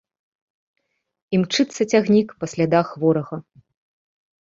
Імчыцца 1.39 1.81
цягнік 1.93 2.29
па 2.43 2.53
слядах 2.57 2.87
ворага. 3.07 3.35